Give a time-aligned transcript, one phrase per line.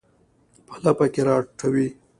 [0.65, 1.87] په لپه کې راټوي